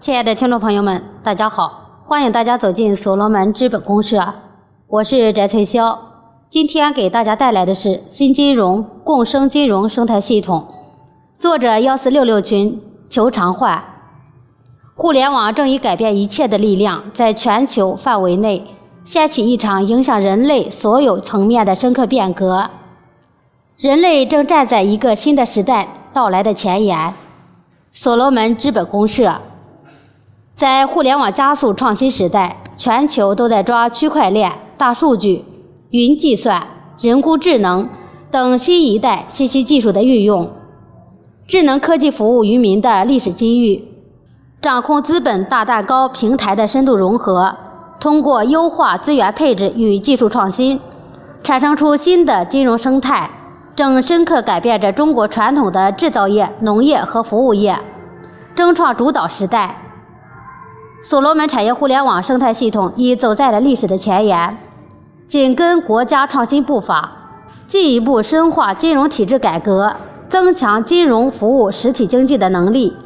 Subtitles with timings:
[0.00, 4.34] 亲爱的听众朋友们，大家好，欢迎大家走进所罗门资本公社，
[4.86, 5.98] 我是翟翠霄。
[6.48, 10.68] 今天给大家带来的是新金融共生金融生态系统，
[11.40, 13.82] 作者幺四六六群求长焕。
[14.94, 18.68] 互联网正以改变一切的力量，在全球范围内
[19.02, 22.70] 掀起一场影响人类所有层面的深刻变革。
[23.76, 27.14] 人类正站在一个新的时代到来的前沿。
[27.92, 29.40] 所罗门资本公社。
[30.58, 35.44] 在互联网加速创新时代，全球都在抓区块链、大数据、
[35.90, 36.66] 云计算、
[36.98, 37.88] 人工智能
[38.32, 40.50] 等新一代信息技术的运用，
[41.46, 43.84] 智能科技服务于民的历史机遇，
[44.60, 47.54] 掌控资本大蛋糕平台的深度融合，
[48.00, 50.80] 通过优化资源配置与技术创新，
[51.44, 53.30] 产生出新的金融生态，
[53.76, 57.78] 正深刻改变着中国传统的制造业、农业和服务业，
[58.56, 59.84] 争创主导时代。
[61.00, 64.58] 所罗门产业互联网生态系统已走在了历史的前沿，
[65.28, 67.12] 紧跟国家创新步伐，
[67.68, 69.94] 进一步深化金融体制改革，
[70.28, 72.96] 增强金融服务实体经济的能力，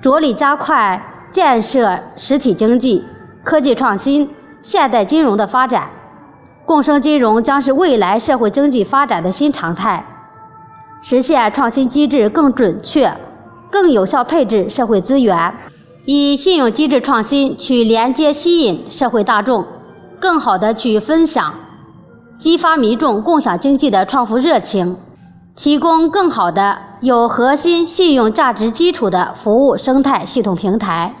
[0.00, 3.04] 着力加快建设实体经济、
[3.42, 5.90] 科技创新、现代金融的发展。
[6.64, 10.06] 共生金融将是未来社会经济发展的新常态，
[11.02, 13.12] 实现创新机制更准确、
[13.68, 15.52] 更有效配置社会资源。
[16.04, 19.64] 以信用机制创新去连接、吸引社会大众，
[20.18, 21.54] 更好的去分享，
[22.36, 24.96] 激发民众共享经济的创富热情，
[25.54, 31.14] 提供更好的有核心信用价值基础的服务生态系统平台。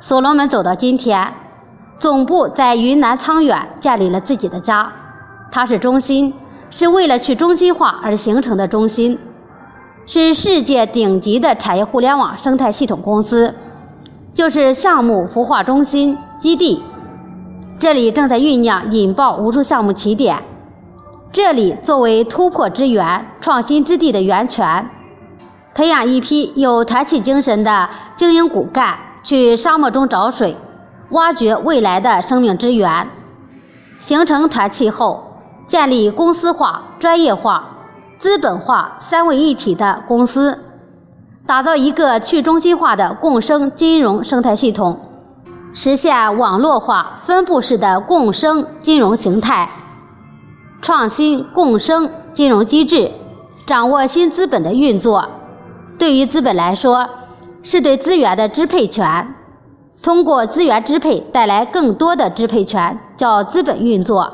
[0.00, 1.32] 所罗门走到今天，
[2.00, 4.92] 总部在云南沧源建立了自己的家，
[5.52, 6.34] 它是中心，
[6.68, 9.20] 是为了去中心化而形成的中心，
[10.04, 13.54] 是世界顶级的产业互联网生态系统公司。
[14.34, 16.82] 就是项目孵化中心基地，
[17.78, 20.42] 这里正在酝酿引爆无数项目起点。
[21.30, 24.90] 这里作为突破之源、创新之地的源泉，
[25.72, 30.56] 培养一批有团体精神的精英骨干，去沙漠中找水，
[31.10, 33.08] 挖掘未来的生命之源。
[34.00, 37.68] 形成团气后，建立公司化、专业化、
[38.18, 40.63] 资本化三位一体的公司。
[41.46, 44.98] 打造一个去中心化的共生金融生态系统，
[45.74, 49.68] 实现网络化、分布式的共生金融形态，
[50.80, 53.10] 创新共生金融机制，
[53.66, 55.28] 掌握新资本的运作。
[55.98, 57.10] 对于资本来说，
[57.62, 59.34] 是对资源的支配权，
[60.02, 64.32] 通过资源支配带来更多的支配权，叫资本运作。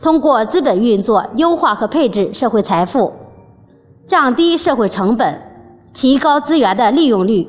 [0.00, 3.14] 通过资本运作，优化和配置社会财富，
[4.06, 5.49] 降低社会成本。
[5.92, 7.48] 提高资源的利用率，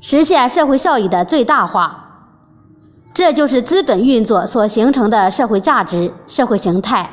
[0.00, 2.04] 实现社会效益的最大化，
[3.14, 7.10] 这就是资本运作所形成的社会价值、社会形态，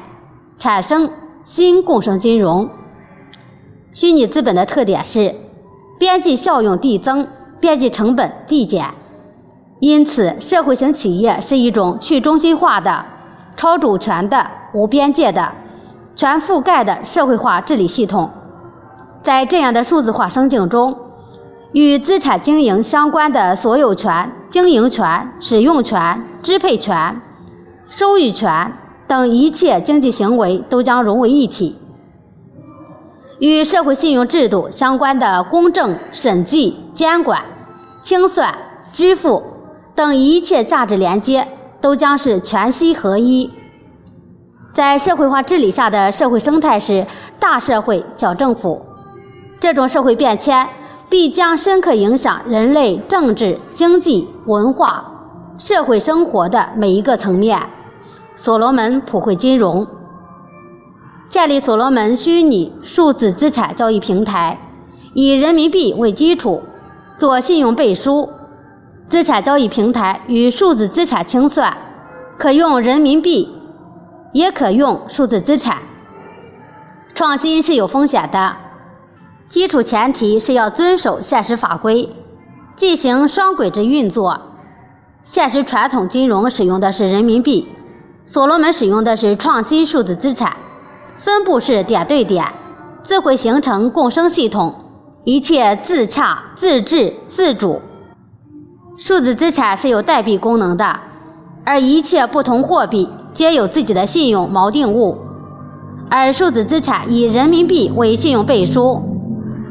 [0.57, 1.11] 产生
[1.43, 2.69] 新共生金融。
[3.93, 5.35] 虚拟资本的特点是
[5.97, 7.27] 边际效用递增，
[7.61, 8.93] 边际成本递减，
[9.79, 13.05] 因此社会型企业是一种去中心化的、
[13.55, 15.53] 超主权的、无边界的、
[16.13, 18.31] 全覆盖的社会化治理系统。
[19.21, 20.97] 在这样的数字化生境中，
[21.73, 27.21] 与资产经营相关的所有权、经营权、使用权、支配权、
[27.87, 28.73] 收益权
[29.07, 31.75] 等一切经济行为都将融为一体；
[33.39, 37.43] 与社会信用制度相关的公证、审计、监管、
[38.01, 38.55] 清算、
[38.93, 39.43] 支付
[39.95, 41.47] 等一切价值连接
[41.81, 43.51] 都将是全息合一。
[44.71, 47.05] 在社会化治理下的社会生态是
[47.39, 48.85] 大社会、小政府。
[49.59, 50.67] 这种社会变迁
[51.09, 55.11] 必将深刻影响人类政治、经济、文化、
[55.57, 57.61] 社会生活的每一个层面。
[58.35, 59.85] 所罗门普惠金融
[61.27, 64.57] 建立所罗门虚拟数字资产交易平台，
[65.13, 66.63] 以人民币为基础
[67.17, 68.29] 做信用背书，
[69.09, 71.77] 资产交易平台与数字资产清算，
[72.37, 73.53] 可用人民币，
[74.31, 75.79] 也可用数字资产。
[77.13, 78.55] 创新是有风险的。
[79.49, 82.15] 基础前提是要遵守现实法规，
[82.75, 84.39] 进行双轨制运作。
[85.23, 87.67] 现实传统金融使用的是人民币，
[88.27, 90.55] 所罗门使用的是创新数字资产，
[91.15, 92.45] 分布式点对点，
[93.01, 94.75] 自会形成共生系统，
[95.23, 97.81] 一切自洽、自治、自主。
[98.97, 100.99] 数字资产是有代币功能的，
[101.65, 105.17] 而一切不同货币皆有自己的信用锚定物，
[106.07, 109.01] 而数字资产以人民币为信用背书。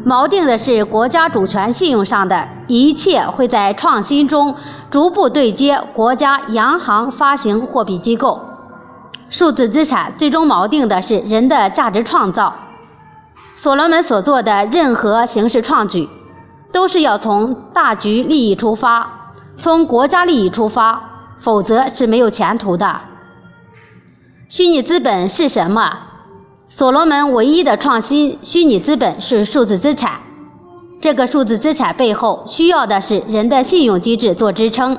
[0.08, 4.56] 锚定的是国家主权信用上的一切会在创新中
[4.88, 8.40] 逐步对接国家央行发行货币机构。
[9.28, 12.56] 数字资产最终锚定的是人的价值创造。
[13.54, 16.08] 所罗门所做的任何形式创举，
[16.72, 21.02] 都是要从大局利益出发，从国家利益出发，
[21.38, 22.98] 否则是没有前途的。
[24.48, 26.07] 虚拟资本是什么？
[26.78, 30.20] 所罗门唯一的创新虚拟资本是数字资产。
[31.00, 34.96] 这个数字资产背后需要的是人的信用机制做支撑，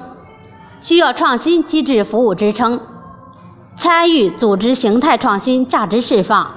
[0.81, 2.81] 需要创新机制服务支撑，
[3.77, 6.51] 参与组织形态创新、价值释放。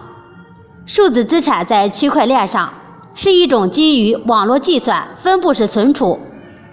[0.86, 2.72] 数字资产在区块链上
[3.14, 6.18] 是一种基于网络计算、分布式存储、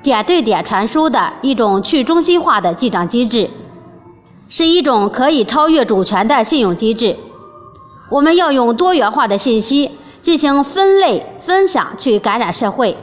[0.01, 3.47] 点对点传输的一种去中心化的记账机制，
[4.49, 7.15] 是一种可以超越主权的信用机制。
[8.09, 9.91] 我们要用多元化的信息
[10.21, 12.97] 进行分类分享，去感染社会，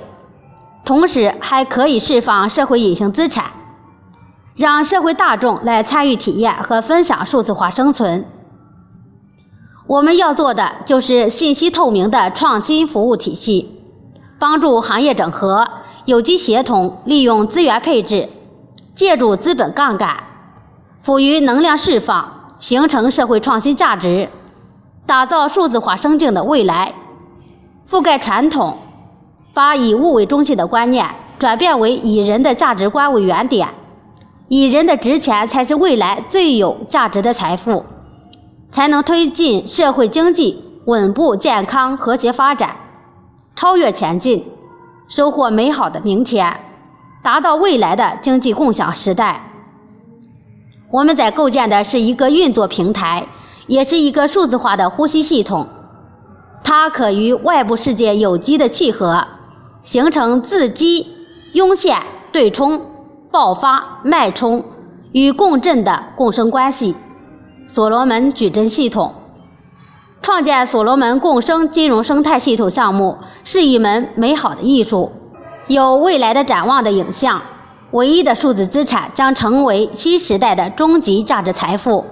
[0.85, 3.47] 同时还可以释放社会隐形资产，
[4.57, 8.27] 让社会大众来参与体验和分享数字化生存。
[9.87, 13.81] 我们要做的就是信息透明的创新服务体系，
[14.39, 15.69] 帮助行业整合、
[16.05, 18.29] 有机协同，利用资源配置，
[18.97, 20.25] 借助资本杠杆，
[21.01, 24.29] 赋予能量释放，形成社会创新价值，
[25.07, 26.93] 打造数字化生境的未来，
[27.89, 28.77] 覆盖传统，
[29.55, 31.09] 把以物为中心的观念
[31.39, 33.69] 转变为以人的价值观为原点，
[34.49, 37.85] 以人的值钱才是未来最有价值的财富。
[38.69, 42.77] 才能推进社会经济稳步健康和谐发展，
[43.55, 44.45] 超越前进，
[45.09, 46.61] 收获美好的明天，
[47.23, 49.41] 达到未来的经济共享时代。
[50.91, 53.25] 我们在构建的是一个运作平台，
[53.67, 55.67] 也是一个数字化的呼吸系统，
[56.63, 59.27] 它可与外部世界有机的契合，
[59.83, 61.07] 形成自激、
[61.53, 61.99] 涌现、
[62.33, 62.81] 对冲、
[63.31, 64.65] 爆发、脉冲
[65.13, 66.95] 与共振的共生关系。
[67.69, 69.13] 所罗门矩阵系统
[70.23, 75.13] 创建所罗门共生金融生态系统项目是一门美好的艺术，
[75.69, 77.43] 有未来的展望的影像。
[77.93, 82.05] 唯一的数字资产将成为新时代的终极价值财富，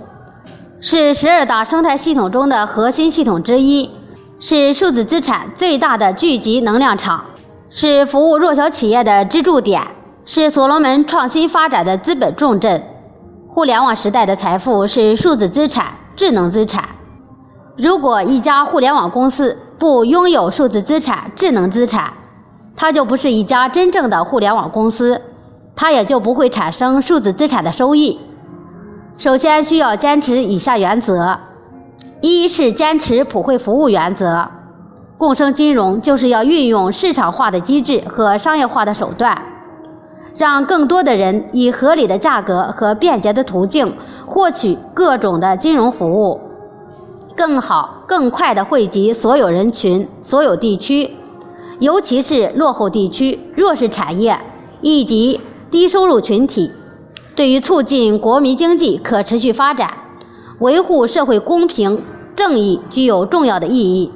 [0.86, 3.90] 是十二大生态系统中的核心系统之一，
[4.38, 7.24] 是数字资产最大的聚集能量场，
[7.70, 9.80] 是服务弱小企业的支柱点，
[10.26, 12.82] 是所罗门创新发展的资本重镇。
[13.48, 15.86] 互联网时代的财富是数字资产、
[16.16, 16.86] 智能资产。
[17.78, 22.12] 如果一家互联网公司不拥有数字资产、智能资产，
[22.76, 25.22] 它就不是一家真正的互联网公司，
[25.74, 28.20] 它也就不会产生数字资产的收益。
[29.16, 31.38] 首先需要坚持以下原则：
[32.20, 34.48] 一是坚持普惠服务原则，
[35.16, 39.40] 共生金融就是要运用市场化的机制和商业化的手段。
[40.36, 43.96] 让更多的人以合理的价格和便捷的途径
[44.26, 46.40] 获取各种的金融服务，
[47.36, 51.16] 更好、更快地惠及所有人群、所有地区，
[51.78, 54.40] 尤其是落后地区、弱势产业
[54.80, 55.40] 以及
[55.70, 56.72] 低收入群体，
[57.36, 59.92] 对于促进国民经济可持续发展、
[60.60, 62.02] 维护社会公平
[62.36, 64.12] 正义具有重要的意义。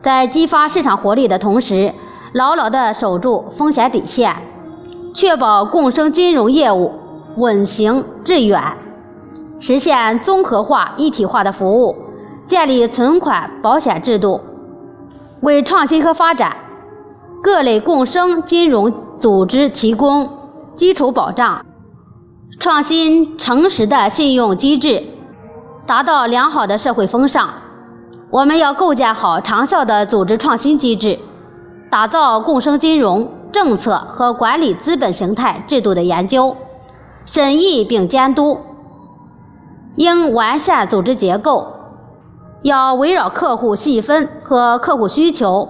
[0.00, 1.92] 在激发市场活力的同时，
[2.32, 4.34] 牢牢地守住风险底线。
[5.14, 6.92] 确保共生金融业务
[7.36, 8.62] 稳行致远，
[9.58, 11.96] 实现综合化一体化的服务，
[12.44, 14.40] 建立存款保险制度，
[15.40, 16.56] 为创新和发展
[17.42, 20.28] 各类共生金融组织提供
[20.76, 21.64] 基础保障，
[22.60, 25.04] 创新诚实的信用机制，
[25.86, 27.48] 达到良好的社会风尚。
[28.30, 31.20] 我们要构建好长效的组织创新机制，
[31.88, 33.32] 打造共生金融。
[33.50, 36.54] 政策和管理资本形态制度的研究、
[37.24, 38.58] 审议并监督，
[39.96, 41.66] 应完善组织结构，
[42.60, 45.66] 要围绕客户细分和客户需求，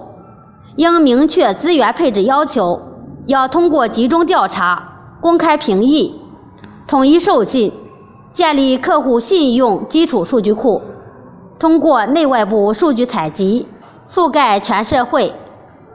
[0.75, 2.81] 应明确资源配置要求，
[3.27, 6.19] 要通过集中调查、公开评议、
[6.89, 7.71] 统一授信，
[8.33, 10.81] 建立客户信用基础数据库，
[11.59, 13.67] 通过内外部数据采集，
[14.09, 15.31] 覆盖全社会。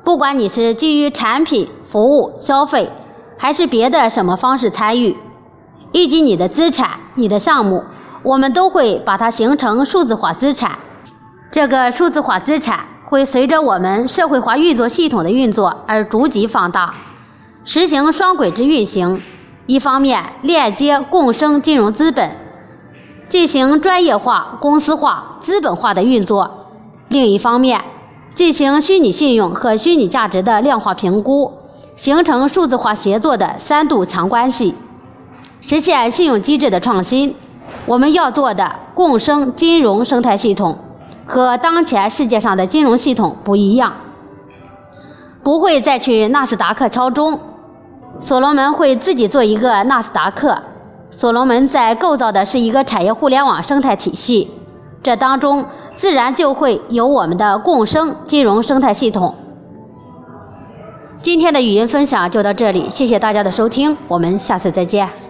[0.04, 2.88] 不管你是基于产品、服务、消费，
[3.36, 5.16] 还是别的什么方式参与，
[5.90, 7.82] 以及你的资产、你的项目，
[8.22, 10.78] 我们都会把它形成数字化资产。
[11.50, 16.94] 这个数字化资产会随着我们社会化运作系统的运作而逐级放大，
[17.64, 19.20] 实行双轨制运行。
[19.66, 22.30] 一方面链接共生金融资本，
[23.28, 26.46] 进行专业化、公司化、资本化的运作；
[27.08, 27.80] 另一方面。
[28.34, 31.52] 进行虚拟信用和虚拟价值的量化评估，
[31.94, 34.74] 形成数字化协作的三度强关系，
[35.60, 37.36] 实现信用机制的创新。
[37.86, 40.76] 我们要做的共生金融生态系统，
[41.26, 43.94] 和当前世界上的金融系统不一样，
[45.44, 47.38] 不会再去纳斯达克敲钟，
[48.20, 50.56] 所罗门会自己做一个纳斯达克。
[51.10, 54.50] 所罗门在构造的是一个产业互联网生态体系，
[55.02, 59.34] 这当中自然就会有我们的共生金融生态系统。
[61.20, 65.23] 今天的语音分享就到这里，谢谢大家的收听，我们下次再见。